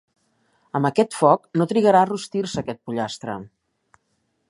Amb 0.79 0.89
aquest 0.89 1.13
foc, 1.17 1.43
no 1.61 1.69
trigarà 1.73 2.01
a 2.01 2.09
rostir-se, 2.13 2.61
aquest 2.65 2.83
pollastre. 2.89 3.41